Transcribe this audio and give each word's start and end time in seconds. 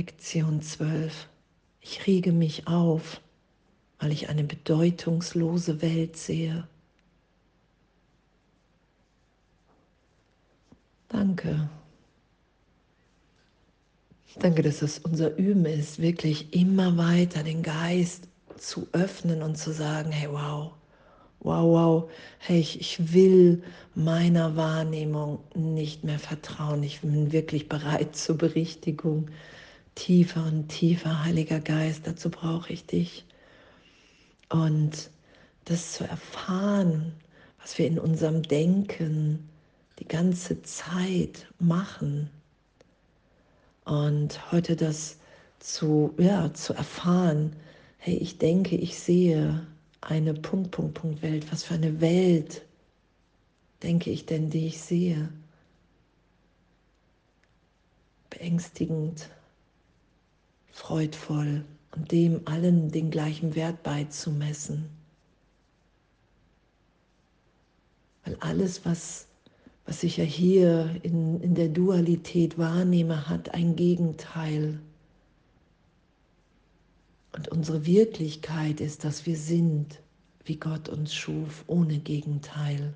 Lektion 0.00 0.62
12. 0.62 1.28
Ich 1.82 2.06
rege 2.06 2.32
mich 2.32 2.66
auf, 2.66 3.20
weil 3.98 4.12
ich 4.12 4.30
eine 4.30 4.44
bedeutungslose 4.44 5.82
Welt 5.82 6.16
sehe. 6.16 6.66
Danke. 11.10 11.68
Danke, 14.38 14.62
dass 14.62 14.80
es 14.80 15.00
unser 15.00 15.36
Üben 15.36 15.66
ist, 15.66 16.00
wirklich 16.00 16.54
immer 16.54 16.96
weiter 16.96 17.42
den 17.42 17.62
Geist 17.62 18.26
zu 18.56 18.88
öffnen 18.92 19.42
und 19.42 19.58
zu 19.58 19.70
sagen, 19.70 20.12
hey, 20.12 20.30
wow, 20.30 20.72
wow, 21.40 21.62
wow, 21.62 22.10
hey, 22.38 22.58
ich, 22.60 22.80
ich 22.80 23.12
will 23.12 23.62
meiner 23.94 24.56
Wahrnehmung 24.56 25.40
nicht 25.54 26.04
mehr 26.04 26.18
vertrauen. 26.18 26.82
Ich 26.84 27.02
bin 27.02 27.32
wirklich 27.32 27.68
bereit 27.68 28.16
zur 28.16 28.38
Berichtigung. 28.38 29.28
Tiefer 30.00 30.46
und 30.46 30.68
tiefer, 30.68 31.24
Heiliger 31.24 31.60
Geist, 31.60 32.06
dazu 32.06 32.30
brauche 32.30 32.72
ich 32.72 32.86
dich. 32.86 33.26
Und 34.48 35.10
das 35.66 35.92
zu 35.92 36.04
erfahren, 36.04 37.12
was 37.60 37.76
wir 37.76 37.86
in 37.86 37.98
unserem 37.98 38.42
Denken 38.42 39.46
die 39.98 40.08
ganze 40.08 40.62
Zeit 40.62 41.46
machen. 41.58 42.30
Und 43.84 44.50
heute 44.50 44.74
das 44.74 45.18
zu, 45.58 46.14
ja, 46.16 46.50
zu 46.54 46.72
erfahren, 46.72 47.54
hey, 47.98 48.16
ich 48.16 48.38
denke, 48.38 48.76
ich 48.76 48.98
sehe 48.98 49.66
eine 50.00 50.32
Punkt, 50.32 50.70
Punkt, 50.70 50.94
Punkt 50.94 51.20
Welt. 51.20 51.52
Was 51.52 51.64
für 51.64 51.74
eine 51.74 52.00
Welt 52.00 52.62
denke 53.82 54.08
ich 54.08 54.24
denn, 54.24 54.48
die 54.48 54.66
ich 54.66 54.80
sehe? 54.80 55.28
Beängstigend, 58.30 59.28
freudvoll 60.72 61.64
und 61.96 62.12
dem 62.12 62.42
allen 62.46 62.90
den 62.90 63.10
gleichen 63.10 63.54
Wert 63.54 63.82
beizumessen. 63.82 64.88
Weil 68.24 68.36
alles, 68.40 68.84
was, 68.84 69.26
was 69.86 70.02
ich 70.02 70.18
ja 70.18 70.24
hier 70.24 70.94
in, 71.02 71.40
in 71.40 71.54
der 71.54 71.68
Dualität 71.68 72.58
wahrnehme, 72.58 73.28
hat 73.28 73.54
ein 73.54 73.76
Gegenteil. 73.76 74.80
Und 77.32 77.48
unsere 77.48 77.86
Wirklichkeit 77.86 78.80
ist, 78.80 79.04
dass 79.04 79.26
wir 79.26 79.36
sind, 79.36 80.00
wie 80.44 80.56
Gott 80.56 80.88
uns 80.88 81.14
schuf, 81.14 81.64
ohne 81.66 81.98
Gegenteil. 81.98 82.94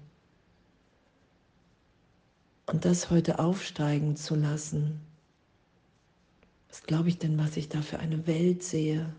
Und 2.66 2.84
das 2.84 3.10
heute 3.10 3.38
aufsteigen 3.38 4.16
zu 4.16 4.34
lassen, 4.34 5.00
was 6.74 6.82
glaube 6.82 7.08
ich 7.08 7.18
denn, 7.18 7.38
was 7.38 7.56
ich 7.56 7.68
da 7.68 7.82
für 7.82 8.00
eine 8.00 8.26
Welt 8.26 8.64
sehe? 8.64 9.14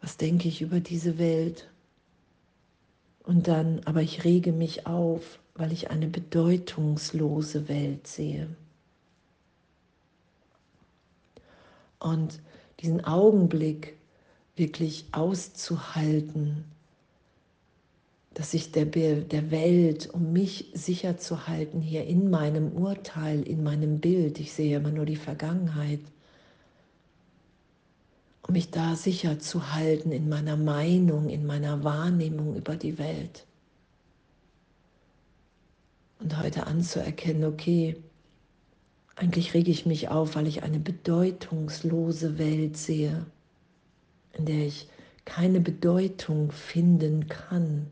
Was 0.00 0.16
denke 0.16 0.48
ich 0.48 0.62
über 0.62 0.80
diese 0.80 1.18
Welt? 1.18 1.68
Und 3.22 3.48
dann, 3.48 3.82
aber 3.84 4.00
ich 4.00 4.24
rege 4.24 4.52
mich 4.52 4.86
auf, 4.86 5.38
weil 5.56 5.72
ich 5.72 5.90
eine 5.90 6.06
bedeutungslose 6.06 7.68
Welt 7.68 8.06
sehe. 8.06 8.48
Und 11.98 12.40
diesen 12.80 13.04
Augenblick 13.04 13.98
wirklich 14.56 15.04
auszuhalten, 15.12 16.64
dass 18.38 18.54
ich 18.54 18.70
der, 18.70 18.84
der 18.84 19.50
Welt, 19.50 20.08
um 20.14 20.32
mich 20.32 20.70
sicher 20.72 21.16
zu 21.16 21.48
halten, 21.48 21.80
hier 21.80 22.04
in 22.04 22.30
meinem 22.30 22.70
Urteil, 22.70 23.42
in 23.42 23.64
meinem 23.64 23.98
Bild, 23.98 24.38
ich 24.38 24.52
sehe 24.52 24.76
immer 24.76 24.92
nur 24.92 25.06
die 25.06 25.16
Vergangenheit, 25.16 25.98
um 28.46 28.52
mich 28.52 28.70
da 28.70 28.94
sicher 28.94 29.40
zu 29.40 29.74
halten 29.74 30.12
in 30.12 30.28
meiner 30.28 30.56
Meinung, 30.56 31.30
in 31.30 31.46
meiner 31.46 31.82
Wahrnehmung 31.82 32.54
über 32.54 32.76
die 32.76 32.96
Welt. 32.96 33.44
Und 36.20 36.40
heute 36.40 36.68
anzuerkennen, 36.68 37.44
okay, 37.44 37.96
eigentlich 39.16 39.52
rege 39.52 39.72
ich 39.72 39.84
mich 39.84 40.10
auf, 40.10 40.36
weil 40.36 40.46
ich 40.46 40.62
eine 40.62 40.78
bedeutungslose 40.78 42.38
Welt 42.38 42.76
sehe, 42.76 43.26
in 44.34 44.46
der 44.46 44.64
ich 44.64 44.88
keine 45.24 45.58
Bedeutung 45.58 46.52
finden 46.52 47.26
kann, 47.26 47.90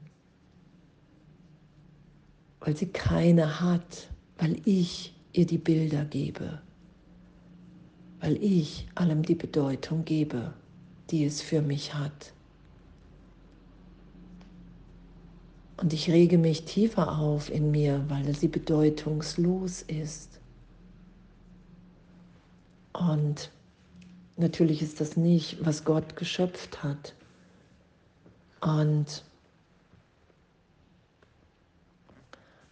weil 2.61 2.77
sie 2.77 2.87
keine 2.87 3.61
hat, 3.61 4.09
weil 4.39 4.61
ich 4.65 5.15
ihr 5.33 5.47
die 5.47 5.59
Bilder 5.59 6.05
gebe, 6.05 6.61
weil 8.21 8.43
ich 8.43 8.87
allem 8.95 9.23
die 9.23 9.35
Bedeutung 9.35 10.05
gebe, 10.05 10.53
die 11.11 11.25
es 11.25 11.43
für 11.43 11.63
mich 11.63 11.95
hat. 11.95 12.33
Und 15.79 15.93
ich 15.93 16.11
rege 16.11 16.39
mich 16.39 16.65
tiefer 16.65 17.19
auf 17.19 17.51
in 17.51 17.71
mir, 17.71 18.03
weil 18.09 18.35
sie 18.35 18.49
bedeutungslos 18.49 19.83
ist. 19.83 20.41
Und 22.95 23.51
natürlich 24.39 24.81
ist 24.81 25.01
das 25.03 25.19
nicht, 25.19 25.59
was 25.65 25.85
Gott 25.85 26.17
geschöpft 26.17 26.83
hat. 26.83 27.15
Und 28.63 29.23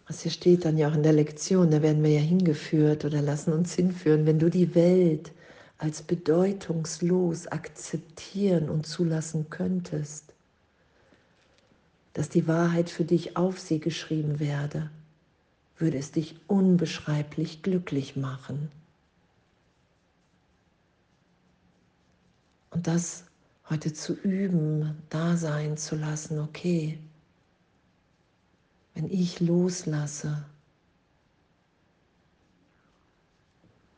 was 0.07 0.21
hier 0.21 0.31
steht 0.31 0.65
dann 0.65 0.77
ja 0.77 0.89
auch 0.89 0.93
in 0.93 1.03
der 1.03 1.13
Lektion, 1.13 1.71
da 1.71 1.81
werden 1.81 2.03
wir 2.03 2.11
ja 2.11 2.21
hingeführt 2.21 3.05
oder 3.05 3.21
lassen 3.21 3.53
uns 3.53 3.73
hinführen, 3.73 4.25
wenn 4.25 4.39
du 4.39 4.49
die 4.49 4.75
Welt 4.75 5.31
als 5.77 6.03
bedeutungslos 6.03 7.47
akzeptieren 7.47 8.69
und 8.69 8.85
zulassen 8.85 9.49
könntest, 9.49 10.33
dass 12.13 12.29
die 12.29 12.47
Wahrheit 12.47 12.89
für 12.89 13.03
dich 13.03 13.35
auf 13.35 13.59
sie 13.59 13.79
geschrieben 13.79 14.39
werde, 14.39 14.89
würde 15.77 15.97
es 15.97 16.11
dich 16.11 16.35
unbeschreiblich 16.47 17.61
glücklich 17.61 18.15
machen. 18.15 18.71
Und 22.69 22.87
das 22.87 23.25
heute 23.69 23.91
zu 23.93 24.13
üben, 24.13 24.95
da 25.09 25.35
sein 25.35 25.75
zu 25.77 25.95
lassen, 25.95 26.39
okay, 26.39 26.99
wenn 28.95 29.09
ich 29.09 29.41
loslasse, 29.41 30.45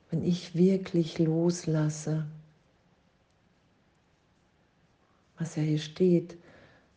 wenn 0.10 0.24
ich 0.24 0.56
wirklich 0.56 1.20
loslasse, 1.20 2.26
was 5.38 5.56
ja 5.56 5.62
hier 5.62 5.78
steht, 5.78 6.36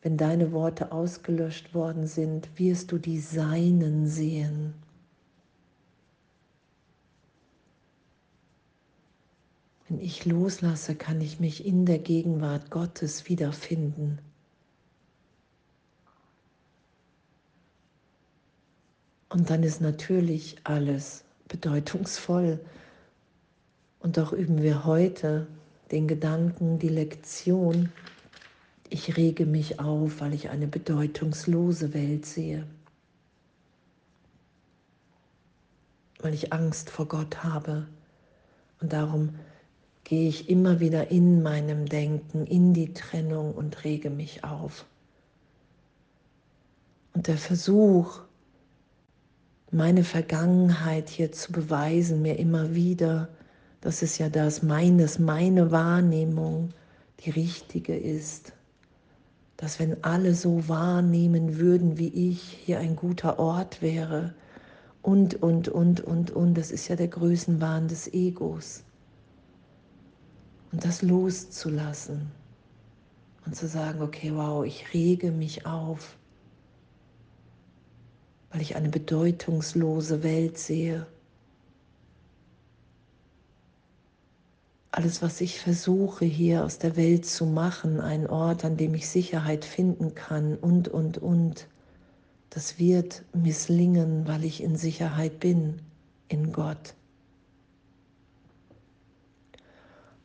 wenn 0.01 0.17
deine 0.17 0.53
Worte 0.53 0.93
ausgelöscht 0.93 1.75
worden 1.75 2.07
sind, 2.07 2.59
wirst 2.59 2.91
du 2.91 2.97
die 2.97 3.21
Seinen 3.21 4.07
sehen. 4.07 4.73
Wenn 9.89 10.01
ich 10.01 10.25
loslasse, 10.25 10.95
kann 10.95 11.21
ich 11.21 11.39
mich 11.39 11.67
in 11.67 11.85
der 11.85 11.99
Gegenwart 11.99 12.71
Gottes 12.71 13.29
wiederfinden. 13.29 14.21
Und 19.31 19.49
dann 19.49 19.63
ist 19.63 19.81
natürlich 19.81 20.57
alles 20.65 21.25
bedeutungsvoll. 21.49 22.61
Und 24.01 24.17
doch 24.17 24.33
üben 24.33 24.63
wir 24.63 24.85
heute 24.85 25.47
den 25.93 26.09
Gedanken, 26.09 26.79
die 26.79 26.89
Lektion, 26.89 27.93
ich 28.89 29.17
rege 29.17 29.47
mich 29.47 29.79
auf, 29.79 30.21
weil 30.21 30.35
ich 30.35 30.51
eine 30.51 30.67
bedeutungslose 30.67 31.95
Welt 31.95 32.27
sehe, 32.27 32.67
weil 36.19 36.35
ich 36.35 36.53
Angst 36.53 36.91
vor 36.91 37.07
Gott 37.07 37.45
habe. 37.45 37.87
Und 38.81 38.93
darum 38.93 39.37
gehe 40.03 40.29
ich 40.29 40.51
immer 40.51 40.81
wieder 40.81 41.13
in 41.13 41.41
meinem 41.43 41.87
Denken, 41.87 42.47
in 42.47 42.75
die 42.75 42.93
Trennung 42.95 43.55
und 43.55 43.85
rege 43.85 44.11
mich 44.11 44.43
auf. 44.43 44.87
Und 47.15 47.29
der 47.29 47.39
Versuch, 47.39 48.23
meine 49.73 50.05
Vergangenheit 50.05 51.09
hier 51.09 51.33
zu 51.33 51.53
beweisen, 51.53 52.23
mir 52.23 52.39
immer 52.39 52.75
wieder, 52.75 53.29
dass 53.81 54.03
es 54.03 54.19
ja 54.19 54.29
das 54.29 54.63
meines, 54.63 55.19
meine 55.19 55.71
Wahrnehmung 55.71 56.71
die 57.25 57.31
richtige 57.31 57.97
ist. 57.97 58.53
Dass 59.57 59.79
wenn 59.79 60.03
alle 60.03 60.35
so 60.35 60.69
wahrnehmen 60.69 61.59
würden, 61.59 61.99
wie 61.99 62.31
ich, 62.31 62.43
hier 62.43 62.79
ein 62.79 62.97
guter 62.97 63.39
Ort 63.39 63.83
wäre. 63.83 64.35
Und, 65.03 65.43
und, 65.43 65.69
und, 65.69 66.01
und, 66.01 66.31
und. 66.31 66.55
Das 66.55 66.71
ist 66.71 66.89
ja 66.89 66.97
der 66.97 67.09
Größenwahn 67.09 67.89
des 67.89 68.13
Egos 68.13 68.85
und 70.73 70.85
das 70.85 71.03
loszulassen 71.03 72.31
und 73.47 73.57
zu 73.57 73.67
sagen, 73.67 74.03
okay, 74.03 74.33
wow, 74.35 74.65
ich 74.65 74.93
rege 74.95 75.31
mich 75.31 75.67
auf, 75.67 76.17
weil 78.51 78.61
ich 78.63 78.77
eine 78.77 78.89
bedeutungslose 78.89 80.23
Welt 80.23 80.59
sehe. 80.59 81.07
alles, 84.93 85.23
was 85.23 85.41
ich 85.41 85.61
versuche 85.61 86.25
hier 86.25 86.65
aus 86.65 86.79
der 86.79 86.97
Welt 86.97 87.25
zu 87.25 87.47
machen, 87.47 88.01
ein 88.01 88.27
Ort, 88.27 88.65
an 88.65 88.77
dem 88.77 88.95
ich 88.95 89.09
Sicherheit 89.09 89.65
finden 89.65 90.15
kann 90.15 90.57
und, 90.57 90.89
und, 90.89 91.19
und, 91.19 91.69
das 92.51 92.81
wird 92.81 93.23
misslingen, 93.33 94.27
weil 94.27 94.45
ich 94.45 94.61
in 94.63 94.77
Sicherheit 94.77 95.39
bin 95.39 95.81
in 96.27 96.53
Gott. 96.53 96.95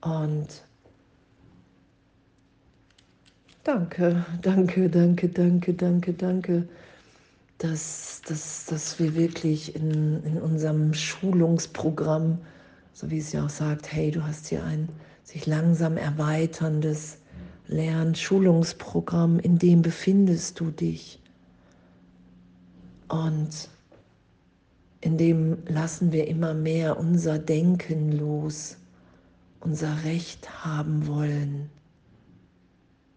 Und 0.01 0.47
danke, 3.63 4.25
danke, 4.41 4.89
danke, 4.89 5.29
danke, 5.29 5.73
danke, 5.73 6.13
danke, 6.13 6.67
dass, 7.57 8.21
dass, 8.27 8.65
dass 8.65 8.99
wir 8.99 9.15
wirklich 9.15 9.75
in, 9.75 10.23
in 10.23 10.37
unserem 10.41 10.93
Schulungsprogramm, 10.93 12.39
so 12.93 13.09
wie 13.09 13.19
es 13.19 13.31
ja 13.31 13.45
auch 13.45 13.49
sagt, 13.49 13.91
hey, 13.91 14.11
du 14.11 14.23
hast 14.23 14.47
hier 14.47 14.63
ein 14.63 14.89
sich 15.23 15.45
langsam 15.47 15.97
erweiterndes 15.97 17.17
Lern-Schulungsprogramm, 17.67 19.39
in 19.39 19.57
dem 19.57 19.81
befindest 19.81 20.59
du 20.59 20.69
dich. 20.69 21.19
Und 23.07 23.69
in 25.01 25.17
dem 25.17 25.57
lassen 25.67 26.11
wir 26.11 26.27
immer 26.27 26.53
mehr 26.53 26.99
unser 26.99 27.39
Denken 27.39 28.11
los, 28.11 28.77
unser 29.59 30.03
Recht 30.03 30.63
haben 30.63 31.07
wollen 31.07 31.69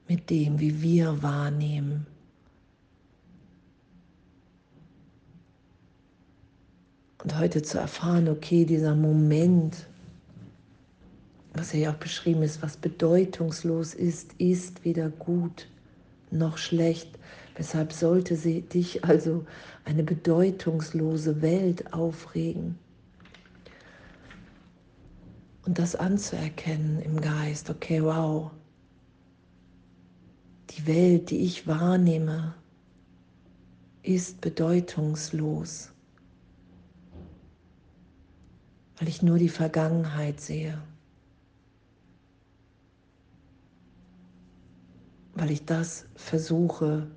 mit 0.08 0.30
dem, 0.30 0.60
wie 0.60 0.80
wir 0.80 1.22
wahrnehmen. 1.22 2.06
Und 7.22 7.38
heute 7.38 7.62
zu 7.62 7.78
erfahren, 7.78 8.28
okay, 8.28 8.64
dieser 8.64 8.94
Moment, 8.94 9.86
was 11.54 11.72
ja 11.72 11.90
auch 11.90 11.96
beschrieben 11.96 12.42
ist, 12.42 12.62
was 12.62 12.76
bedeutungslos 12.76 13.94
ist, 13.94 14.32
ist 14.38 14.84
weder 14.84 15.10
gut 15.10 15.68
noch 16.30 16.58
schlecht. 16.58 17.18
Weshalb 17.56 17.92
sollte 17.92 18.36
sie 18.36 18.62
dich 18.62 19.04
also 19.04 19.44
eine 19.84 20.04
bedeutungslose 20.04 21.42
Welt 21.42 21.92
aufregen? 21.92 22.78
Und 25.66 25.78
das 25.78 25.96
anzuerkennen 25.96 27.02
im 27.02 27.20
Geist, 27.20 27.68
okay, 27.68 28.02
wow, 28.02 28.52
die 30.70 30.86
Welt, 30.86 31.30
die 31.30 31.38
ich 31.38 31.66
wahrnehme, 31.66 32.54
ist 34.02 34.40
bedeutungslos, 34.40 35.90
weil 38.98 39.08
ich 39.08 39.22
nur 39.22 39.38
die 39.38 39.48
Vergangenheit 39.48 40.40
sehe, 40.40 40.80
weil 45.34 45.50
ich 45.50 45.64
das 45.64 46.06
versuche 46.16 47.08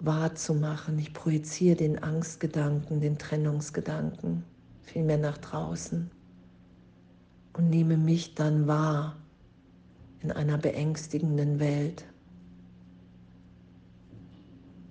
wahrzumachen. 0.00 0.98
Ich 0.98 1.14
projiziere 1.14 1.76
den 1.76 2.02
Angstgedanken, 2.02 3.00
den 3.00 3.18
Trennungsgedanken 3.18 4.44
vielmehr 4.82 5.18
nach 5.18 5.38
draußen 5.38 6.10
und 7.54 7.70
nehme 7.70 7.96
mich 7.96 8.34
dann 8.34 8.66
wahr 8.66 9.16
in 10.20 10.30
einer 10.32 10.58
beängstigenden 10.58 11.58
Welt. 11.58 12.04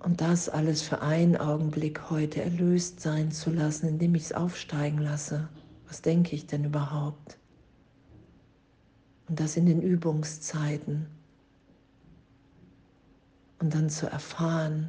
Und 0.00 0.20
das 0.20 0.48
alles 0.48 0.82
für 0.82 1.00
einen 1.00 1.36
Augenblick 1.36 2.10
heute 2.10 2.42
erlöst 2.42 3.00
sein 3.00 3.30
zu 3.30 3.50
lassen, 3.50 3.86
indem 3.86 4.16
ich 4.16 4.24
es 4.24 4.32
aufsteigen 4.32 4.98
lasse. 4.98 5.48
Was 5.92 6.00
denke 6.00 6.34
ich 6.34 6.46
denn 6.46 6.64
überhaupt? 6.64 7.36
Und 9.28 9.38
das 9.38 9.58
in 9.58 9.66
den 9.66 9.82
Übungszeiten. 9.82 11.04
Und 13.58 13.74
dann 13.74 13.90
zu 13.90 14.06
erfahren, 14.06 14.88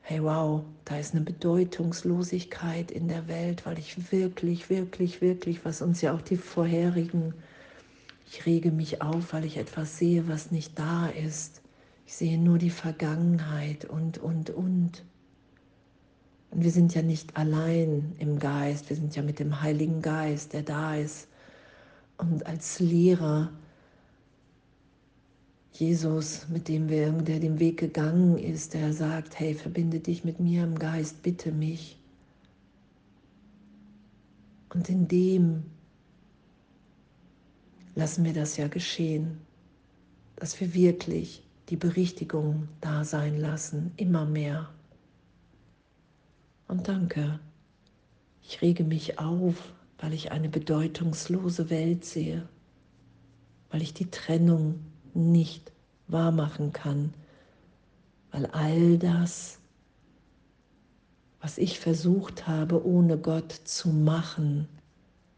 hey 0.00 0.20
wow, 0.20 0.64
da 0.84 0.98
ist 0.98 1.14
eine 1.14 1.22
Bedeutungslosigkeit 1.22 2.90
in 2.90 3.06
der 3.06 3.28
Welt, 3.28 3.64
weil 3.64 3.78
ich 3.78 4.10
wirklich, 4.10 4.70
wirklich, 4.70 5.20
wirklich, 5.20 5.64
was 5.64 5.80
uns 5.82 6.00
ja 6.00 6.12
auch 6.12 6.20
die 6.20 6.36
vorherigen, 6.36 7.32
ich 8.26 8.44
rege 8.44 8.72
mich 8.72 9.02
auf, 9.02 9.32
weil 9.32 9.44
ich 9.44 9.56
etwas 9.56 9.98
sehe, 9.98 10.26
was 10.26 10.50
nicht 10.50 10.76
da 10.76 11.06
ist. 11.10 11.62
Ich 12.08 12.16
sehe 12.16 12.38
nur 12.38 12.58
die 12.58 12.70
Vergangenheit 12.70 13.84
und, 13.84 14.18
und, 14.18 14.50
und. 14.50 15.04
Und 16.50 16.64
wir 16.64 16.70
sind 16.70 16.94
ja 16.94 17.02
nicht 17.02 17.36
allein 17.36 18.14
im 18.18 18.38
Geist, 18.38 18.88
wir 18.88 18.96
sind 18.96 19.14
ja 19.16 19.22
mit 19.22 19.38
dem 19.38 19.60
Heiligen 19.60 20.00
Geist, 20.00 20.52
der 20.52 20.62
da 20.62 20.94
ist. 20.96 21.28
Und 22.18 22.46
als 22.46 22.80
Lehrer 22.80 23.50
Jesus, 25.72 26.46
mit 26.48 26.68
dem 26.68 26.88
wir, 26.88 27.12
der 27.12 27.40
den 27.40 27.58
Weg 27.58 27.78
gegangen 27.78 28.38
ist, 28.38 28.72
der 28.72 28.92
sagt, 28.92 29.38
hey, 29.38 29.54
verbinde 29.54 30.00
dich 30.00 30.24
mit 30.24 30.40
mir 30.40 30.64
im 30.64 30.78
Geist, 30.78 31.22
bitte 31.22 31.52
mich. 31.52 31.98
Und 34.72 34.88
in 34.88 35.08
dem 35.08 35.64
lassen 37.94 38.24
wir 38.24 38.32
das 38.32 38.56
ja 38.56 38.68
geschehen, 38.68 39.38
dass 40.36 40.58
wir 40.60 40.74
wirklich 40.74 41.42
die 41.68 41.76
Berichtigung 41.76 42.68
da 42.80 43.04
sein 43.04 43.38
lassen, 43.38 43.92
immer 43.96 44.24
mehr. 44.24 44.68
Und 46.68 46.88
danke, 46.88 47.38
ich 48.42 48.60
rege 48.62 48.84
mich 48.84 49.18
auf, 49.18 49.72
weil 49.98 50.12
ich 50.12 50.32
eine 50.32 50.48
bedeutungslose 50.48 51.70
Welt 51.70 52.04
sehe, 52.04 52.48
weil 53.70 53.82
ich 53.82 53.94
die 53.94 54.10
Trennung 54.10 54.80
nicht 55.14 55.72
wahrmachen 56.08 56.72
kann, 56.72 57.14
weil 58.30 58.46
all 58.46 58.98
das, 58.98 59.58
was 61.40 61.58
ich 61.58 61.78
versucht 61.78 62.46
habe, 62.46 62.84
ohne 62.84 63.18
Gott 63.18 63.52
zu 63.52 63.88
machen, 63.88 64.68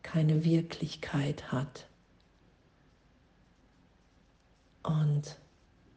keine 0.02 0.44
Wirklichkeit 0.44 1.52
hat. 1.52 1.86
Und 4.82 5.38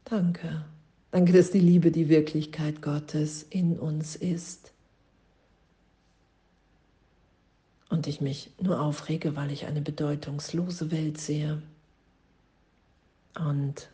danke, 0.04 0.66
danke, 1.12 1.32
dass 1.32 1.52
die 1.52 1.60
Liebe 1.60 1.92
die 1.92 2.10
Wirklichkeit 2.10 2.82
Gottes 2.82 3.44
in 3.44 3.80
uns 3.80 4.16
ist. 4.16 4.74
Und 7.92 8.08
ich 8.08 8.22
mich 8.22 8.50
nur 8.62 8.80
aufrege, 8.80 9.36
weil 9.36 9.52
ich 9.52 9.66
eine 9.66 9.82
bedeutungslose 9.82 10.92
Welt 10.92 11.20
sehe. 11.20 11.62
Und 13.36 13.90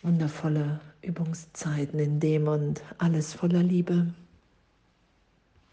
wundervolle 0.00 0.80
Übungszeiten 1.02 1.98
in 1.98 2.20
dem 2.20 2.46
und 2.46 2.80
alles 2.98 3.34
voller 3.34 3.62
Liebe. 3.62 4.14